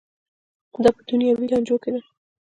دا 0.83 0.89
په 0.95 1.01
دنیوي 1.09 1.45
لانجو 1.51 1.75
کې 1.83 1.89
ده. 1.93 2.01